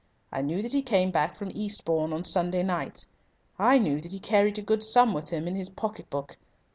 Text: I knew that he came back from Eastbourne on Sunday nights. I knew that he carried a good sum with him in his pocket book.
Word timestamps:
I 0.31 0.41
knew 0.41 0.63
that 0.63 0.73
he 0.73 0.81
came 0.81 1.11
back 1.11 1.35
from 1.35 1.51
Eastbourne 1.53 2.11
on 2.11 2.23
Sunday 2.23 2.63
nights. 2.63 3.05
I 3.59 3.77
knew 3.77 4.01
that 4.01 4.11
he 4.13 4.19
carried 4.19 4.57
a 4.57 4.61
good 4.63 4.83
sum 4.83 5.13
with 5.13 5.29
him 5.29 5.47
in 5.47 5.53
his 5.53 5.69
pocket 5.69 6.09
book. 6.09 6.37